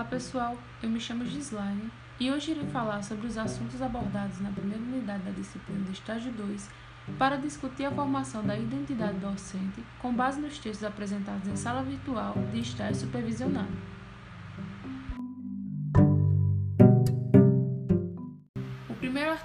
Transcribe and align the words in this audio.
Olá 0.00 0.08
pessoal, 0.08 0.56
eu 0.82 0.88
me 0.88 0.98
chamo 0.98 1.26
Gislaine 1.26 1.90
e 2.18 2.30
hoje 2.30 2.52
irei 2.52 2.66
falar 2.68 3.02
sobre 3.02 3.26
os 3.26 3.36
assuntos 3.36 3.82
abordados 3.82 4.40
na 4.40 4.50
primeira 4.50 4.82
unidade 4.82 5.24
da 5.24 5.30
disciplina 5.30 5.84
do 5.84 5.92
estágio 5.92 6.32
2 6.32 6.70
para 7.18 7.36
discutir 7.36 7.84
a 7.84 7.90
formação 7.90 8.42
da 8.42 8.56
identidade 8.56 9.18
docente 9.18 9.84
com 10.00 10.10
base 10.14 10.40
nos 10.40 10.58
textos 10.58 10.86
apresentados 10.86 11.46
em 11.46 11.54
sala 11.54 11.82
virtual 11.82 12.32
de 12.50 12.60
estágio 12.60 12.94
supervisionado. 12.94 13.68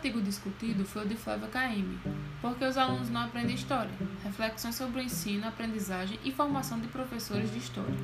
Artigo 0.05 0.21
discutido 0.21 0.85
foi 0.85 1.03
o 1.03 1.07
de 1.07 1.15
Flávia 1.15 1.47
KM, 1.47 1.97
porque 2.39 2.63
os 2.63 2.77
alunos 2.77 3.09
não 3.09 3.21
aprendem 3.21 3.55
história, 3.55 3.89
reflexões 4.23 4.75
sobre 4.75 5.01
o 5.01 5.03
ensino, 5.03 5.47
aprendizagem 5.47 6.19
e 6.23 6.31
formação 6.31 6.79
de 6.79 6.87
professores 6.87 7.51
de 7.51 7.57
história. 7.57 7.95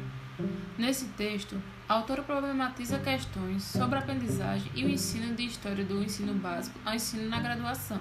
Nesse 0.80 1.06
texto, 1.10 1.62
a 1.88 1.94
autora 1.94 2.24
problematiza 2.24 2.98
questões 2.98 3.62
sobre 3.62 4.00
a 4.00 4.02
aprendizagem 4.02 4.72
e 4.74 4.84
o 4.84 4.90
ensino 4.90 5.36
de 5.36 5.46
história 5.46 5.86
do 5.86 6.02
ensino 6.02 6.34
básico 6.34 6.80
ao 6.84 6.96
ensino 6.96 7.30
na 7.30 7.40
graduação, 7.40 8.00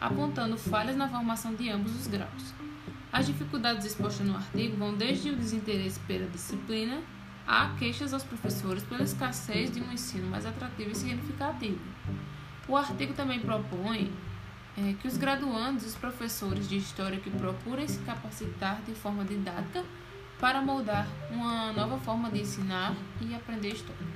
apontando 0.00 0.58
falhas 0.58 0.96
na 0.96 1.08
formação 1.08 1.54
de 1.54 1.70
ambos 1.70 1.94
os 1.94 2.08
graus. 2.08 2.52
As 3.12 3.24
dificuldades 3.24 3.86
expostas 3.86 4.26
no 4.26 4.34
artigo 4.34 4.76
vão 4.76 4.96
desde 4.96 5.30
o 5.30 5.36
desinteresse 5.36 6.00
pela 6.00 6.26
disciplina 6.26 7.00
a 7.46 7.68
queixas 7.78 8.12
aos 8.12 8.24
professores 8.24 8.82
pela 8.82 9.04
escassez 9.04 9.70
de 9.70 9.80
um 9.80 9.92
ensino 9.92 10.28
mais 10.28 10.44
atrativo 10.44 10.90
e 10.90 10.94
significativo. 10.96 11.78
O 12.68 12.76
artigo 12.76 13.14
também 13.14 13.40
propõe 13.40 14.12
é, 14.76 14.92
que 15.00 15.08
os 15.08 15.16
graduandos 15.16 15.84
e 15.84 15.86
os 15.86 15.94
professores 15.94 16.68
de 16.68 16.76
história 16.76 17.18
que 17.18 17.30
procurem 17.30 17.88
se 17.88 17.98
capacitar 18.00 18.82
de 18.82 18.94
forma 18.94 19.24
didática 19.24 19.82
para 20.38 20.60
moldar 20.60 21.08
uma 21.30 21.72
nova 21.72 21.98
forma 21.98 22.30
de 22.30 22.40
ensinar 22.40 22.94
e 23.22 23.34
aprender 23.34 23.72
história. 23.72 24.06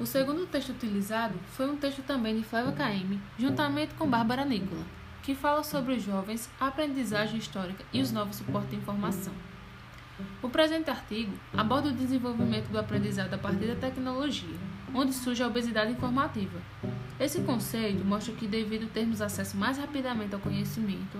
O 0.00 0.06
segundo 0.06 0.46
texto 0.46 0.70
utilizado 0.70 1.38
foi 1.48 1.68
um 1.68 1.76
texto 1.76 2.02
também 2.02 2.38
de 2.38 2.44
Flávia 2.44 2.72
KM, 2.72 3.20
juntamente 3.38 3.92
com 3.94 4.08
Bárbara 4.08 4.46
Nicola, 4.46 4.82
que 5.22 5.34
fala 5.34 5.62
sobre 5.62 5.94
os 5.94 6.02
jovens, 6.02 6.48
a 6.58 6.68
aprendizagem 6.68 7.38
histórica 7.38 7.84
e 7.92 8.00
os 8.00 8.10
novos 8.10 8.36
suportes 8.36 8.70
de 8.70 8.76
informação. 8.76 9.34
O 10.42 10.48
presente 10.48 10.90
artigo 10.90 11.32
aborda 11.52 11.88
o 11.88 11.92
desenvolvimento 11.92 12.68
do 12.68 12.78
aprendizado 12.78 13.34
a 13.34 13.38
partir 13.38 13.66
da 13.66 13.76
tecnologia, 13.76 14.56
onde 14.94 15.12
surge 15.12 15.42
a 15.42 15.46
obesidade 15.46 15.92
informativa. 15.92 16.60
Esse 17.18 17.40
conceito 17.40 18.04
mostra 18.04 18.32
que, 18.34 18.46
devido 18.46 18.92
termos 18.92 19.20
acesso 19.20 19.56
mais 19.56 19.78
rapidamente 19.78 20.34
ao 20.34 20.40
conhecimento, 20.40 21.18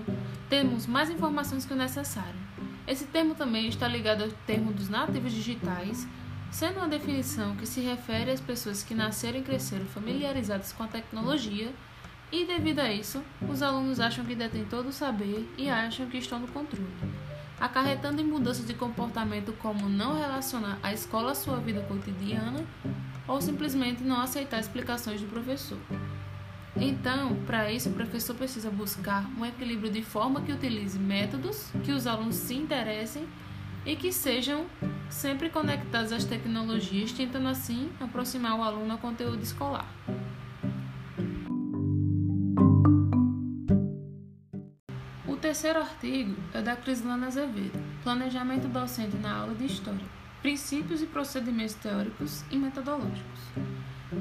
temos 0.49 0.87
mais 0.87 1.09
informações 1.09 1.65
que 1.65 1.73
o 1.73 1.77
necessário. 1.77 2.39
Esse 2.87 3.05
termo 3.05 3.35
também 3.35 3.67
está 3.67 3.87
ligado 3.87 4.23
ao 4.23 4.29
termo 4.47 4.71
dos 4.71 4.89
nativos 4.89 5.31
digitais, 5.31 6.07
sendo 6.49 6.77
uma 6.77 6.87
definição 6.87 7.55
que 7.55 7.65
se 7.65 7.81
refere 7.81 8.31
às 8.31 8.41
pessoas 8.41 8.83
que 8.83 8.95
nasceram 8.95 9.39
e 9.39 9.43
cresceram 9.43 9.85
familiarizadas 9.85 10.71
com 10.71 10.83
a 10.83 10.87
tecnologia 10.87 11.71
e, 12.31 12.45
devido 12.45 12.79
a 12.79 12.91
isso, 12.91 13.21
os 13.47 13.61
alunos 13.61 13.99
acham 13.99 14.25
que 14.25 14.35
detêm 14.35 14.65
todo 14.65 14.89
o 14.89 14.93
saber 14.93 15.47
e 15.57 15.69
acham 15.69 16.07
que 16.07 16.17
estão 16.17 16.39
no 16.39 16.47
controle 16.47 16.87
acarretando 17.59 18.21
em 18.21 18.25
mudanças 18.25 18.65
de 18.65 18.73
comportamento 18.73 19.53
como 19.59 19.89
não 19.89 20.17
relacionar 20.17 20.79
a 20.81 20.93
escola 20.93 21.31
à 21.31 21.35
sua 21.35 21.57
vida 21.57 21.81
cotidiana 21.81 22.63
ou 23.27 23.41
simplesmente 23.41 24.03
não 24.03 24.21
aceitar 24.21 24.59
explicações 24.59 25.21
do 25.21 25.27
professor. 25.27 25.77
Então, 26.75 27.35
para 27.45 27.71
isso, 27.71 27.89
o 27.89 27.93
professor 27.93 28.35
precisa 28.35 28.69
buscar 28.69 29.25
um 29.37 29.45
equilíbrio 29.45 29.91
de 29.91 30.01
forma 30.01 30.41
que 30.41 30.51
utilize 30.51 30.97
métodos 30.97 31.69
que 31.83 31.91
os 31.91 32.07
alunos 32.07 32.35
se 32.35 32.53
interessem 32.53 33.27
e 33.85 33.95
que 33.95 34.11
sejam 34.11 34.65
sempre 35.09 35.49
conectados 35.49 36.11
às 36.11 36.25
tecnologias, 36.25 37.11
tentando 37.11 37.47
assim 37.47 37.89
aproximar 37.99 38.57
o 38.57 38.63
aluno 38.63 38.93
ao 38.93 38.97
conteúdo 38.97 39.41
escolar. 39.41 39.87
Terceiro 45.49 45.79
artigo 45.79 46.35
é 46.53 46.61
da 46.61 46.75
Crislana 46.75 47.25
Azevedo, 47.25 47.83
Planejamento 48.03 48.67
Docente 48.67 49.17
na 49.17 49.35
Aula 49.35 49.55
de 49.55 49.65
História, 49.65 50.05
Princípios 50.43 51.01
e 51.01 51.07
Procedimentos 51.07 51.73
Teóricos 51.73 52.43
e 52.51 52.55
Metodológicos. 52.55 53.39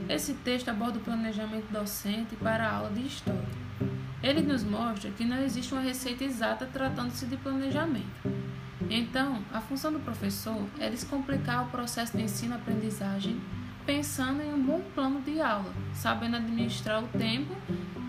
Esse 0.08 0.32
texto 0.32 0.70
aborda 0.70 0.98
o 0.98 1.02
planejamento 1.02 1.70
docente 1.70 2.34
para 2.36 2.66
a 2.66 2.72
aula 2.76 2.90
de 2.92 3.02
História. 3.02 3.44
Ele 4.22 4.40
nos 4.40 4.64
mostra 4.64 5.10
que 5.10 5.26
não 5.26 5.36
existe 5.42 5.74
uma 5.74 5.82
receita 5.82 6.24
exata 6.24 6.64
tratando-se 6.64 7.26
de 7.26 7.36
planejamento. 7.36 8.06
Então, 8.88 9.42
a 9.52 9.60
função 9.60 9.92
do 9.92 10.00
professor 10.00 10.66
é 10.78 10.88
descomplicar 10.88 11.66
o 11.66 11.70
processo 11.70 12.16
de 12.16 12.22
ensino-aprendizagem 12.22 13.38
pensando 13.84 14.40
em 14.42 14.54
um 14.54 14.62
bom 14.62 14.80
plano 14.94 15.20
de 15.20 15.42
aula, 15.42 15.74
sabendo 15.92 16.36
administrar 16.36 17.04
o 17.04 17.08
tempo 17.08 17.54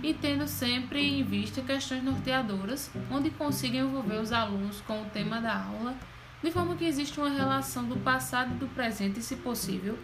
e 0.01 0.13
tendo 0.13 0.47
sempre 0.47 1.01
em 1.01 1.23
vista 1.23 1.61
questões 1.61 2.03
norteadoras, 2.03 2.89
onde 3.11 3.29
consiga 3.31 3.77
envolver 3.77 4.19
os 4.19 4.31
alunos 4.31 4.81
com 4.81 5.01
o 5.01 5.05
tema 5.05 5.41
da 5.41 5.63
aula, 5.63 5.95
de 6.41 6.51
forma 6.51 6.75
que 6.75 6.85
exista 6.85 7.19
uma 7.19 7.29
relação 7.29 7.83
do 7.85 7.97
passado 7.97 8.53
e 8.55 8.57
do 8.57 8.67
presente, 8.67 9.21
se 9.21 9.35
possível, 9.35 9.97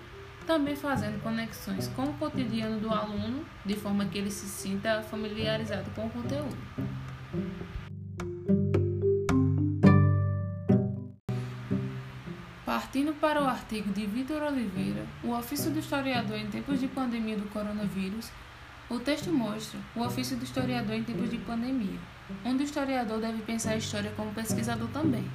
também 0.46 0.76
fazendo 0.76 1.22
conexões 1.24 1.88
com 1.96 2.04
o 2.04 2.14
cotidiano 2.14 2.80
do 2.80 2.90
aluno, 2.90 3.46
de 3.66 3.76
forma 3.76 4.06
que 4.06 4.18
ele 4.18 4.30
se 4.30 4.48
sinta 4.48 5.02
familiarizado 5.04 5.90
com 5.92 6.06
o 6.06 6.10
conteúdo. 6.10 6.58
Partindo 12.66 13.14
para 13.14 13.42
o 13.42 13.48
artigo 13.48 13.92
de 13.94 14.06
Vitor 14.06 14.44
Oliveira, 14.44 15.06
O 15.24 15.32
ofício 15.32 15.72
do 15.72 15.80
historiador 15.80 16.38
em 16.38 16.48
tempos 16.48 16.80
de 16.80 16.88
pandemia 16.88 17.38
do 17.38 17.50
coronavírus, 17.50 18.30
o 18.90 19.00
texto 19.00 19.32
mostra 19.32 19.80
o 19.96 20.02
ofício 20.02 20.38
do 20.38 20.44
historiador 20.44 20.96
em 20.96 21.04
tempos 21.04 21.30
de 21.30 21.38
pandemia, 21.40 22.00
onde 22.44 22.64
o 22.64 22.66
historiador 22.66 23.20
deve 23.20 23.42
pensar 23.42 23.72
a 23.72 23.78
história 23.78 24.12
como 24.16 24.34
pesquisador 24.34 24.88
também, 24.90 25.26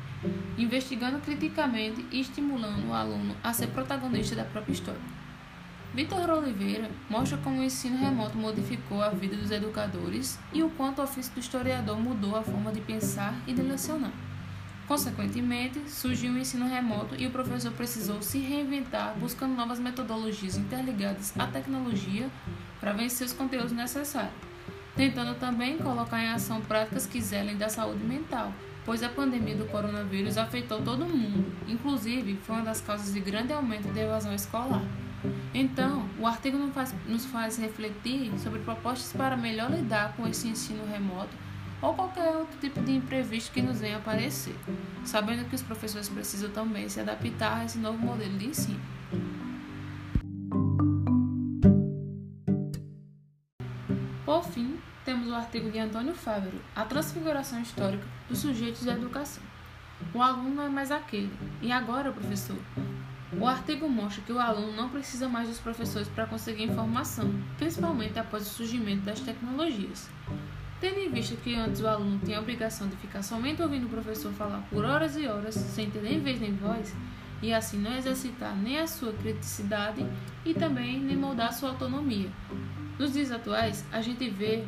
investigando 0.56 1.18
criticamente 1.18 2.06
e 2.12 2.20
estimulando 2.20 2.88
o 2.88 2.94
aluno 2.94 3.34
a 3.42 3.52
ser 3.52 3.68
protagonista 3.68 4.36
da 4.36 4.44
própria 4.44 4.72
história. 4.72 5.20
Vitor 5.92 6.30
Oliveira 6.30 6.88
mostra 7.08 7.36
como 7.38 7.60
o 7.60 7.64
ensino 7.64 7.98
remoto 7.98 8.38
modificou 8.38 9.02
a 9.02 9.08
vida 9.08 9.36
dos 9.36 9.50
educadores 9.50 10.38
e 10.52 10.62
o 10.62 10.70
quanto 10.70 11.00
o 11.00 11.04
ofício 11.04 11.32
do 11.34 11.40
historiador 11.40 11.98
mudou 11.98 12.36
a 12.36 12.42
forma 12.42 12.70
de 12.70 12.80
pensar 12.80 13.34
e 13.48 13.52
de 13.52 13.62
lecionar. 13.62 14.12
Consequentemente, 14.86 15.88
surgiu 15.90 16.32
o 16.32 16.38
ensino 16.38 16.68
remoto 16.68 17.16
e 17.16 17.26
o 17.26 17.30
professor 17.30 17.72
precisou 17.72 18.22
se 18.22 18.38
reinventar 18.38 19.16
buscando 19.18 19.56
novas 19.56 19.80
metodologias 19.80 20.56
interligadas 20.56 21.32
à 21.36 21.46
tecnologia 21.48 22.30
para 22.80 22.92
vencer 22.92 23.26
os 23.26 23.32
conteúdos 23.32 23.72
necessários, 23.72 24.32
tentando 24.96 25.38
também 25.38 25.78
colocar 25.78 26.22
em 26.22 26.30
ação 26.30 26.60
práticas 26.62 27.06
que 27.06 27.20
zelem 27.20 27.56
da 27.56 27.68
saúde 27.68 28.02
mental, 28.02 28.52
pois 28.84 29.02
a 29.02 29.08
pandemia 29.08 29.54
do 29.54 29.66
coronavírus 29.66 30.38
afetou 30.38 30.80
todo 30.82 31.04
mundo, 31.04 31.52
inclusive 31.68 32.36
foi 32.42 32.56
uma 32.56 32.64
das 32.64 32.80
causas 32.80 33.12
de 33.12 33.20
grande 33.20 33.52
aumento 33.52 33.92
da 33.92 34.00
evasão 34.00 34.34
escolar. 34.34 34.82
Então, 35.52 36.08
o 36.18 36.26
artigo 36.26 36.56
nos 36.56 36.72
faz, 36.72 36.94
nos 37.06 37.26
faz 37.26 37.58
refletir 37.58 38.32
sobre 38.38 38.60
propostas 38.60 39.12
para 39.12 39.36
melhor 39.36 39.70
lidar 39.70 40.14
com 40.16 40.26
esse 40.26 40.48
ensino 40.48 40.84
remoto 40.86 41.36
ou 41.82 41.94
qualquer 41.94 42.36
outro 42.36 42.58
tipo 42.60 42.80
de 42.80 42.92
imprevisto 42.92 43.52
que 43.52 43.62
nos 43.62 43.80
venha 43.80 43.96
aparecer, 43.96 44.54
sabendo 45.04 45.48
que 45.48 45.54
os 45.54 45.62
professores 45.62 46.08
precisam 46.08 46.50
também 46.50 46.88
se 46.88 47.00
adaptar 47.00 47.58
a 47.58 47.64
esse 47.64 47.78
novo 47.78 47.98
modelo 47.98 48.36
de 48.38 48.46
ensino. 48.46 48.80
Por 54.30 54.44
fim, 54.44 54.78
temos 55.04 55.26
o 55.26 55.34
artigo 55.34 55.72
de 55.72 55.80
Antônio 55.80 56.14
Fávero, 56.14 56.56
A 56.76 56.84
Transfiguração 56.84 57.60
Histórica 57.62 58.04
dos 58.28 58.38
Sujeitos 58.38 58.84
da 58.84 58.92
Educação. 58.92 59.42
O 60.14 60.22
aluno 60.22 60.62
é 60.62 60.68
mais 60.68 60.92
aquele. 60.92 61.32
E 61.60 61.72
agora, 61.72 62.12
professor? 62.12 62.56
O 63.36 63.44
artigo 63.44 63.88
mostra 63.88 64.22
que 64.22 64.32
o 64.32 64.38
aluno 64.38 64.72
não 64.76 64.88
precisa 64.88 65.28
mais 65.28 65.48
dos 65.48 65.58
professores 65.58 66.06
para 66.06 66.26
conseguir 66.26 66.62
informação, 66.62 67.28
principalmente 67.58 68.20
após 68.20 68.44
o 68.46 68.50
surgimento 68.50 69.02
das 69.02 69.18
tecnologias. 69.18 70.08
Tendo 70.80 71.00
em 71.00 71.10
vista 71.10 71.34
que 71.34 71.56
antes 71.56 71.80
o 71.80 71.88
aluno 71.88 72.20
tinha 72.24 72.38
a 72.38 72.40
obrigação 72.40 72.86
de 72.86 72.94
ficar 72.98 73.24
somente 73.24 73.60
ouvindo 73.60 73.86
o 73.86 73.90
professor 73.90 74.32
falar 74.34 74.62
por 74.70 74.84
horas 74.84 75.16
e 75.16 75.26
horas, 75.26 75.56
sem 75.56 75.90
ter 75.90 76.02
nem 76.02 76.20
vez 76.20 76.40
nem 76.40 76.54
voz, 76.54 76.94
e 77.42 77.52
assim 77.52 77.78
não 77.78 77.96
exercitar 77.96 78.54
nem 78.54 78.78
a 78.78 78.86
sua 78.86 79.12
criticidade 79.12 80.06
e 80.44 80.54
também 80.54 81.00
nem 81.00 81.16
moldar 81.16 81.52
sua 81.52 81.70
autonomia. 81.70 82.30
Nos 83.00 83.14
dias 83.14 83.32
atuais, 83.32 83.82
a 83.90 84.02
gente 84.02 84.28
vê 84.28 84.62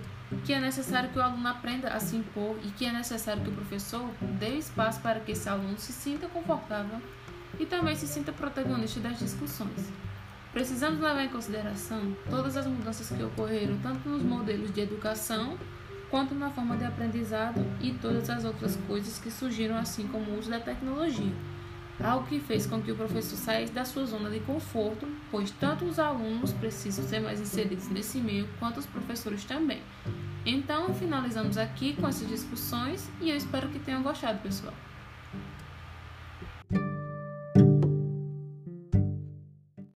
que 0.47 0.55
é 0.55 0.59
necessário 0.59 1.11
que 1.11 1.19
o 1.19 1.23
aluno 1.23 1.47
aprenda 1.47 1.89
a 1.89 2.01
se 2.01 2.17
impor 2.17 2.57
e 2.65 2.71
que 2.71 2.87
é 2.87 2.91
necessário 2.91 3.43
que 3.43 3.51
o 3.51 3.53
professor 3.53 4.09
dê 4.41 4.57
espaço 4.57 5.03
para 5.03 5.21
que 5.21 5.33
esse 5.33 5.51
aluno 5.51 5.77
se 5.77 5.93
sinta 5.93 6.27
confortável 6.29 6.99
e 7.61 7.67
também 7.67 7.95
se 7.95 8.07
sinta 8.07 8.33
protagonista 8.33 9.01
das 9.01 9.19
discussões. 9.19 9.93
Precisamos 10.51 10.99
levar 10.99 11.23
em 11.23 11.29
consideração 11.29 12.17
todas 12.31 12.57
as 12.57 12.67
mudanças 12.67 13.11
que 13.11 13.23
ocorreram 13.23 13.77
tanto 13.83 14.09
nos 14.09 14.23
modelos 14.23 14.73
de 14.73 14.81
educação 14.81 15.59
quanto 16.09 16.35
na 16.35 16.49
forma 16.49 16.75
de 16.79 16.87
aprendizado 16.87 17.63
e 17.83 17.93
todas 17.93 18.31
as 18.31 18.47
outras 18.47 18.77
coisas 18.87 19.19
que 19.19 19.31
surgiram 19.31 19.77
assim 19.77 20.09
como 20.09 20.31
o 20.31 20.39
uso 20.39 20.49
da 20.49 20.59
tecnologia. 20.59 21.35
Algo 22.01 22.27
que 22.27 22.41
fez 22.41 22.67
com 22.67 22.81
que 22.81 22.91
o 22.91 22.97
professor 22.97 23.37
saísse 23.37 23.73
da 23.73 23.85
sua 23.85 24.05
zona 24.07 24.31
de 24.31 24.41
conforto, 24.41 25.07
pois 25.31 25.51
tanto 25.53 25.85
os 25.85 25.99
alunos 25.99 26.53
precisam 26.53 27.05
ser 27.05 27.21
mais 27.21 27.41
inseridos 27.41 27.89
nesse 27.89 28.19
meio, 28.19 28.49
quanto 28.59 28.81
os 28.81 28.87
professores 28.87 29.45
também. 29.45 29.81
Então, 30.45 30.93
finalizamos 30.95 31.57
aqui 31.57 31.95
com 31.95 32.09
essas 32.09 32.29
discussões 32.29 33.09
e 33.21 33.31
eu 33.31 33.37
espero 33.37 33.69
que 33.69 33.79
tenham 33.79 34.03
gostado, 34.03 34.41
pessoal. 34.41 34.75